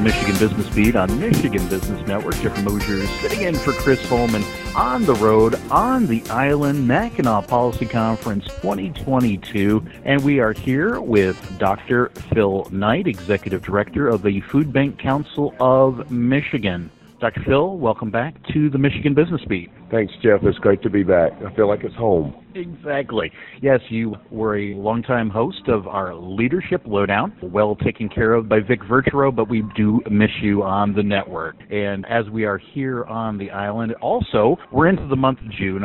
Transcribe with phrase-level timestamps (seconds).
[0.00, 2.34] the Michigan Business Beat on Michigan Business Network.
[2.36, 4.42] Jeff Mosier sitting in for Chris Holman
[4.74, 9.84] on the road on the island, Mackinac Policy Conference 2022.
[10.04, 12.08] And we are here with Dr.
[12.32, 16.90] Phil Knight, Executive Director of the Food Bank Council of Michigan.
[17.20, 17.42] Dr.
[17.42, 19.70] Phil, welcome back to the Michigan Business Beat.
[19.90, 20.40] Thanks, Jeff.
[20.42, 21.32] It's great to be back.
[21.44, 22.34] I feel like it's home.
[22.54, 23.30] Exactly.
[23.60, 28.60] Yes, you were a longtime host of our Leadership Lowdown, well taken care of by
[28.60, 31.56] Vic Vertero, but we do miss you on the network.
[31.70, 35.82] And as we are here on the island, also, we're into the month of June.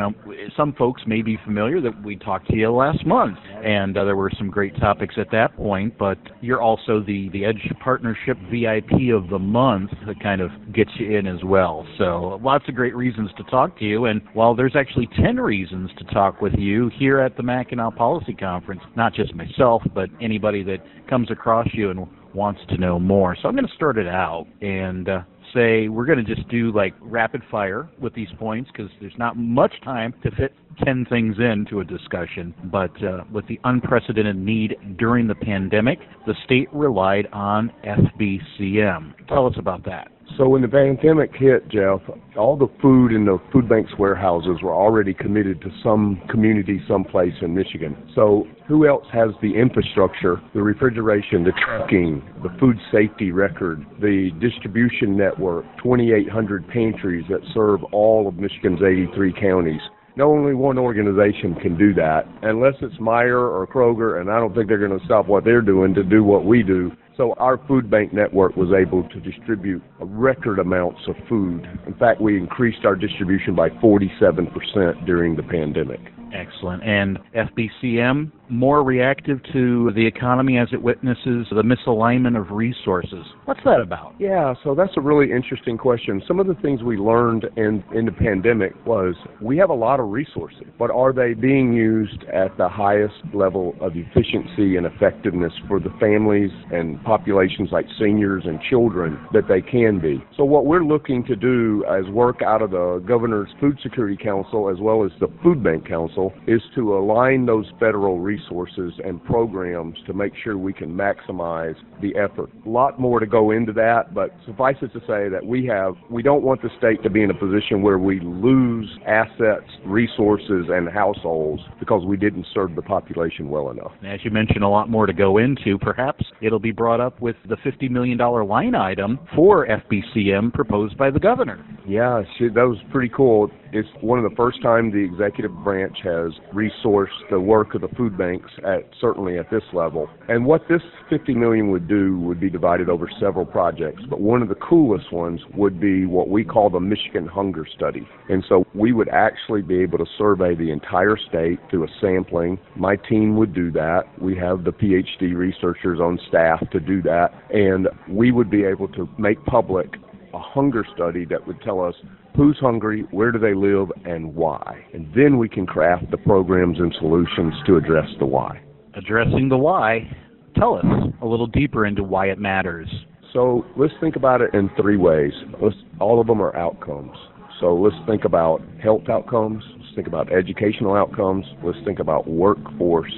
[0.56, 4.16] Some folks may be familiar that we talked to you last month, and uh, there
[4.16, 9.14] were some great topics at that point, but you're also the, the Edge Partnership VIP
[9.14, 11.86] of the month that kind of gets you in as well.
[11.98, 13.95] So lots of great reasons to talk to you.
[14.04, 18.34] And while there's actually 10 reasons to talk with you here at the Mackinac Policy
[18.34, 23.34] Conference, not just myself, but anybody that comes across you and wants to know more.
[23.34, 25.22] So I'm going to start it out and uh,
[25.54, 29.36] say we're going to just do like rapid fire with these points because there's not
[29.36, 30.52] much time to fit
[30.84, 32.54] 10 things into a discussion.
[32.64, 39.26] But uh, with the unprecedented need during the pandemic, the state relied on FBCM.
[39.28, 40.12] Tell us about that.
[40.36, 42.00] So when the pandemic hit, Jeff,
[42.36, 47.32] all the food in the food bank's warehouses were already committed to some community someplace
[47.40, 47.96] in Michigan.
[48.14, 54.30] So who else has the infrastructure, the refrigeration, the trucking, the food safety record, the
[54.40, 59.80] distribution network, 2,800 pantries that serve all of Michigan's 83 counties?
[60.16, 64.54] No, only one organization can do that, unless it's Meijer or Kroger, and I don't
[64.54, 66.90] think they're going to stop what they're doing to do what we do.
[67.16, 71.66] So our food bank network was able to distribute record amounts of food.
[71.86, 76.00] In fact, we increased our distribution by 47% during the pandemic.
[76.32, 76.82] Excellent.
[76.82, 83.24] And FBCM, more reactive to the economy as it witnesses the misalignment of resources.
[83.44, 84.14] What's that about?
[84.18, 86.22] Yeah, so that's a really interesting question.
[86.26, 90.00] Some of the things we learned in, in the pandemic was we have a lot
[90.00, 95.52] of resources, but are they being used at the highest level of efficiency and effectiveness
[95.68, 100.22] for the families and populations like seniors and children that they can be?
[100.36, 104.70] So what we're looking to do as work out of the Governor's Food Security Council
[104.70, 106.15] as well as the Food Bank Council
[106.46, 112.14] is to align those federal resources and programs to make sure we can maximize the
[112.16, 112.50] effort.
[112.64, 115.94] A lot more to go into that, but suffice it to say that we have
[116.10, 120.66] we don't want the state to be in a position where we lose assets, resources
[120.68, 123.92] and households because we didn't serve the population well enough.
[124.04, 127.36] As you mentioned a lot more to go into, perhaps it'll be brought up with
[127.48, 131.64] the 50 million dollar line item for FBCM proposed by the governor.
[131.86, 133.50] Yeah, that was pretty cool.
[133.76, 137.88] It's one of the first time the executive branch has resourced the work of the
[137.88, 140.08] food banks at certainly at this level.
[140.30, 144.40] And what this 50 million would do would be divided over several projects, but one
[144.40, 148.08] of the coolest ones would be what we call the Michigan Hunger Study.
[148.30, 152.58] And so we would actually be able to survey the entire state through a sampling.
[152.76, 154.04] My team would do that.
[154.18, 158.88] We have the PhD researchers on staff to do that, and we would be able
[158.88, 159.96] to make public
[160.34, 161.94] a hunger study that would tell us
[162.36, 164.84] who's hungry, where do they live, and why.
[164.92, 168.60] And then we can craft the programs and solutions to address the why.
[168.94, 170.10] Addressing the why,
[170.56, 170.84] tell us
[171.22, 172.88] a little deeper into why it matters.
[173.32, 175.32] So let's think about it in three ways.
[175.60, 177.16] Let's, all of them are outcomes.
[177.60, 183.12] So let's think about health outcomes, let's think about educational outcomes, let's think about workforce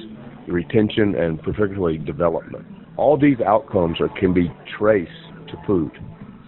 [0.47, 2.65] retention and particularly development.
[2.97, 5.11] All these outcomes are, can be traced
[5.47, 5.91] to food.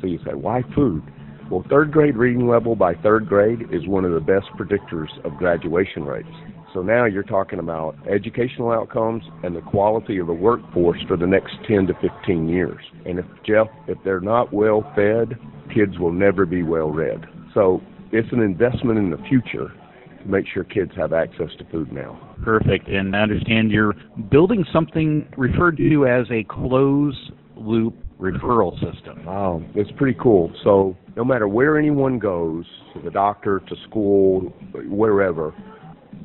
[0.01, 1.03] So you say, why food?
[1.49, 5.37] Well, third grade reading level by third grade is one of the best predictors of
[5.37, 6.29] graduation rates.
[6.73, 11.27] So now you're talking about educational outcomes and the quality of the workforce for the
[11.27, 12.81] next 10 to 15 years.
[13.05, 15.37] And if Jeff, if they're not well fed,
[15.73, 17.25] kids will never be well read.
[17.53, 17.81] So
[18.13, 19.73] it's an investment in the future
[20.21, 22.35] to make sure kids have access to food now.
[22.43, 22.87] Perfect.
[22.87, 23.95] And I understand you're
[24.29, 29.25] building something referred to as a closed loop referral system.
[29.25, 30.53] Wow, it's pretty cool.
[30.63, 34.41] So no matter where anyone goes, to the doctor, to school,
[34.87, 35.53] wherever,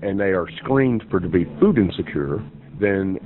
[0.03, 2.45] and they are screened for to be food insecure,
[2.79, 3.19] then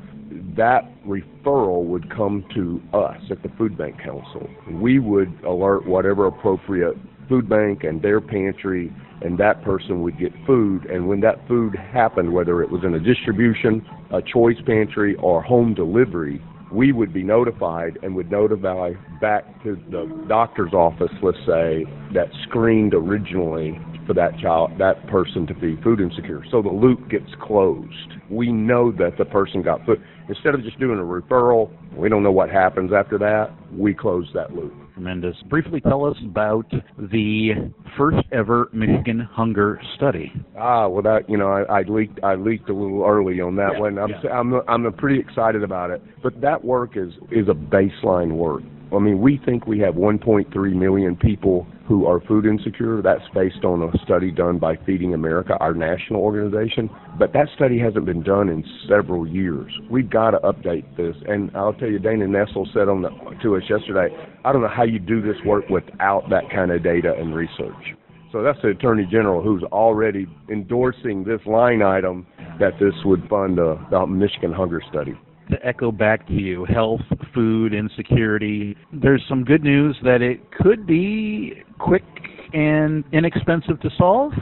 [0.56, 4.48] that referral would come to us at the Food Bank Council.
[4.70, 6.96] We would alert whatever appropriate
[7.28, 8.92] food bank and their pantry,
[9.22, 10.84] and that person would get food.
[10.86, 15.42] And when that food happened, whether it was in a distribution, a choice pantry, or
[15.42, 21.38] home delivery, we would be notified and would notify back to the doctor's office, let's
[21.38, 21.84] say,
[22.14, 26.44] that screened originally for that child, that person to be food insecure.
[26.50, 28.12] So the loop gets closed.
[28.28, 30.02] We know that the person got food.
[30.28, 33.50] Instead of just doing a referral, we don't know what happens after that.
[33.72, 34.74] We close that loop.
[35.00, 35.36] Tremendous.
[35.48, 40.30] Briefly tell us about the first ever Michigan Hunger Study.
[40.58, 43.70] Ah, well, that you know, I, I leaked I leaked a little early on that
[43.72, 43.98] yeah, one.
[43.98, 44.30] I'm yeah.
[44.30, 46.02] I'm I'm pretty excited about it.
[46.22, 48.60] But that work is is a baseline work.
[48.92, 53.00] I mean, we think we have 1.3 million people who are food insecure.
[53.02, 56.90] That's based on a study done by Feeding America, our national organization.
[57.18, 59.72] But that study hasn't been done in several years.
[59.90, 61.14] We've got to update this.
[61.28, 63.10] And I'll tell you, Dana Nessel said on the,
[63.42, 64.08] to us yesterday,
[64.44, 67.94] I don't know how you do this work without that kind of data and research.
[68.32, 72.26] So that's the Attorney General who's already endorsing this line item
[72.60, 75.14] that this would fund a, the Michigan Hunger Study
[75.50, 77.00] to echo back to you health,
[77.34, 78.76] food, insecurity.
[78.92, 82.04] There's some good news that it could be quick
[82.52, 84.32] and inexpensive to solve.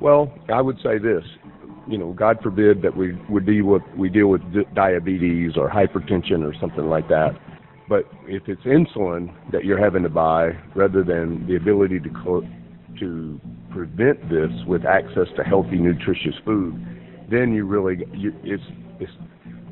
[0.00, 1.22] Well, I would say this.
[1.88, 4.40] You know, God forbid that we would deal with we deal with
[4.74, 7.32] diabetes or hypertension or something like that.
[7.88, 12.48] But if it's insulin that you're having to buy, rather than the ability to co-
[13.00, 13.40] to
[13.70, 16.74] prevent this with access to healthy, nutritious food,
[17.30, 18.62] then you really you, it's
[19.00, 19.12] it's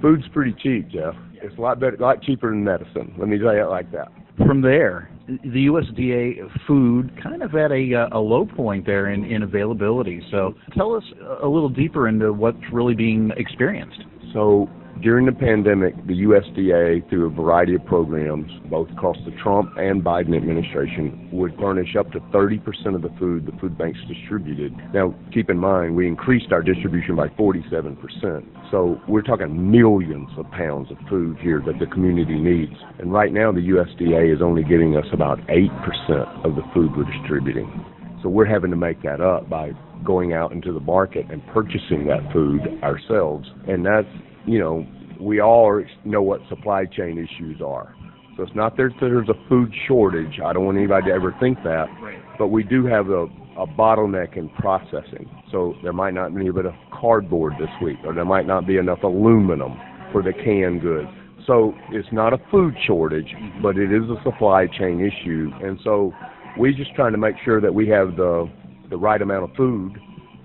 [0.02, 1.14] food's pretty cheap, Jeff.
[1.34, 3.14] It's a lot better, a lot cheaper than medicine.
[3.18, 4.08] Let me say it like that.
[4.46, 9.24] From there, the USDA food kind of at a, uh, a low point there in,
[9.24, 10.22] in availability.
[10.30, 11.04] So tell us
[11.42, 14.00] a little deeper into what's really being experienced.
[14.32, 14.68] So
[15.02, 20.02] during the pandemic, the USDA, through a variety of programs, both across the Trump and
[20.02, 24.72] Biden administration, would furnish up to 30% of the food the food banks distributed.
[24.94, 28.70] Now, keep in mind, we increased our distribution by 47%.
[28.70, 32.74] So we're talking millions of pounds of food here that the community needs.
[33.00, 37.10] And right now, the USDA is only giving us about 8% of the food we're
[37.10, 37.84] distributing.
[38.22, 39.72] So we're having to make that up by
[40.04, 43.48] going out into the market and purchasing that food ourselves.
[43.66, 44.06] And that's
[44.46, 44.86] you know,
[45.20, 47.94] we all know what supply chain issues are.
[48.36, 50.40] So it's not that there's a food shortage.
[50.44, 51.86] I don't want anybody to ever think that.
[52.00, 52.18] Right.
[52.38, 53.24] But we do have a,
[53.58, 55.28] a bottleneck in processing.
[55.50, 59.02] So there might not be enough cardboard this week, or there might not be enough
[59.02, 59.78] aluminum
[60.12, 61.08] for the canned goods.
[61.46, 63.62] So it's not a food shortage, mm-hmm.
[63.62, 65.50] but it is a supply chain issue.
[65.62, 66.12] And so
[66.56, 68.50] we're just trying to make sure that we have the
[68.88, 69.98] the right amount of food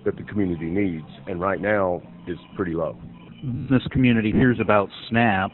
[0.06, 1.08] that the community needs.
[1.28, 2.98] And right now is pretty low
[3.44, 5.52] this community hears about SNAP,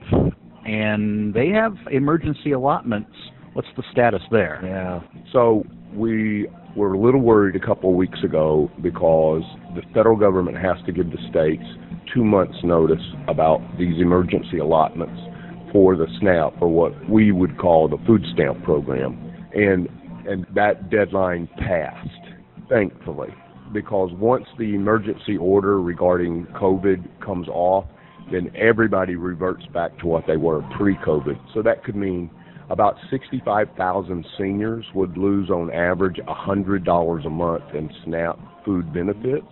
[0.66, 3.12] and they have emergency allotments.
[3.54, 4.60] What's the status there?
[4.64, 5.02] Yeah.
[5.32, 5.64] So
[5.94, 9.44] we were a little worried a couple of weeks ago because
[9.76, 11.64] the federal government has to give the states
[12.14, 15.20] two months' notice about these emergency allotments
[15.72, 19.18] for the SNAP, or what we would call the food stamp program,
[19.54, 19.90] and
[20.26, 22.08] and that deadline passed,
[22.70, 23.34] thankfully
[23.74, 27.86] because once the emergency order regarding COVID comes off,
[28.32, 31.40] then everybody reverts back to what they were pre-COVID.
[31.54, 32.30] So that could mean
[32.70, 39.48] about 65,000 seniors would lose on average $100 a month in SNAP food benefits.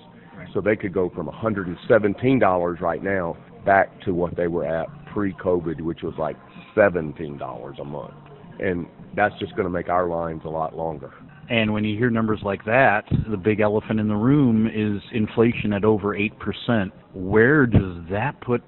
[0.54, 5.82] So they could go from $117 right now back to what they were at pre-COVID,
[5.82, 6.38] which was like
[6.76, 8.14] $17 a month.
[8.60, 11.12] And that's just going to make our lines a lot longer.
[11.52, 15.74] And when you hear numbers like that, the big elephant in the room is inflation
[15.74, 16.90] at over 8%.
[17.14, 18.64] Where does that put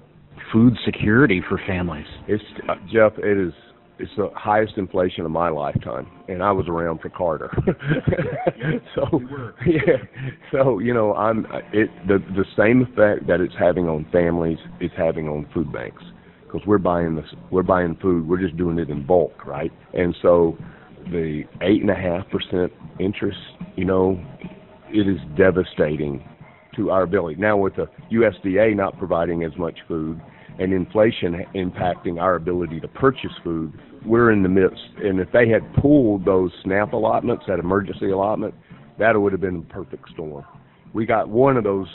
[0.52, 2.04] food security for families?
[2.28, 3.54] It's uh, Jeff, it is
[3.98, 7.50] it's the highest inflation of my lifetime, and I was around for Carter.
[8.94, 9.22] so
[9.66, 9.96] yeah,
[10.52, 14.90] so you know, I'm it the the same effect that it's having on families is
[14.94, 16.02] having on food banks
[16.42, 19.72] because we're buying this we're buying food we're just doing it in bulk, right?
[19.94, 20.58] And so
[21.10, 23.38] the eight and a half percent interest,
[23.76, 24.22] you know,
[24.88, 26.26] it is devastating
[26.76, 27.40] to our ability.
[27.40, 30.20] Now with the USDA not providing as much food
[30.58, 33.72] and inflation impacting our ability to purchase food,
[34.04, 34.82] we're in the midst.
[35.02, 38.54] And if they had pulled those SNAP allotments, that emergency allotment,
[38.98, 40.44] that would have been a perfect storm.
[40.92, 41.88] We got one of those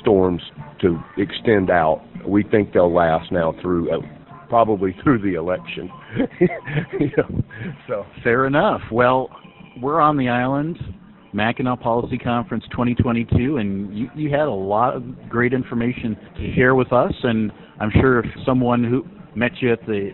[0.00, 0.42] storms
[0.80, 2.02] to extend out.
[2.26, 3.90] We think they'll last now through
[4.48, 5.90] probably through the election.
[7.00, 7.44] you know,
[7.88, 8.80] so fair enough.
[8.90, 9.30] Well,
[9.80, 10.78] we're on the island,
[11.32, 16.74] Mackinac Policy Conference 2022, and you, you had a lot of great information to share
[16.74, 17.12] with us.
[17.22, 20.10] And I'm sure if someone who met you at the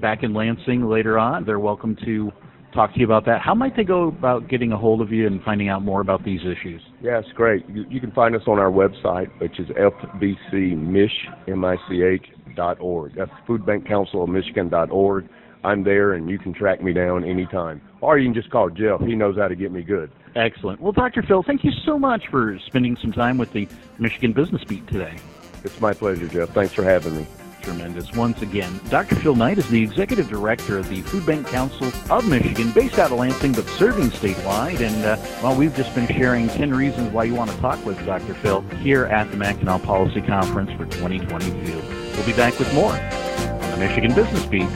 [0.00, 2.30] back in Lansing later on, they're welcome to
[2.72, 3.40] talk to you about that.
[3.40, 6.24] How might they go about getting a hold of you and finding out more about
[6.24, 6.80] these issues?
[7.02, 7.68] Yes, great.
[7.68, 11.08] You, you can find us on our website, which is fbcmich,
[11.48, 12.24] M-I-C-H,
[12.56, 13.14] foodbankcouncilofmichigan.org.
[13.14, 15.28] That's foodbankcouncilofmichigan.org.
[15.62, 17.82] I'm there, and you can track me down anytime.
[18.00, 19.00] Or you can just call Jeff.
[19.00, 20.10] He knows how to get me good.
[20.34, 20.80] Excellent.
[20.80, 21.22] Well, Dr.
[21.22, 25.16] Phil, thank you so much for spending some time with the Michigan Business Beat today.
[25.64, 26.50] It's my pleasure, Jeff.
[26.50, 27.26] Thanks for having me.
[27.62, 28.10] Tremendous.
[28.14, 29.16] Once again, Dr.
[29.16, 33.12] Phil Knight is the executive director of the Food Bank Council of Michigan, based out
[33.12, 34.80] of Lansing, but serving statewide.
[34.80, 38.02] And uh, well, we've just been sharing 10 reasons why you want to talk with
[38.06, 38.32] Dr.
[38.34, 41.99] Phil here at the Mackinac Policy Conference for 2022.
[42.16, 44.68] We'll be back with more on the Michigan Business Beat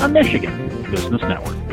[0.00, 1.63] on Michigan Business Network.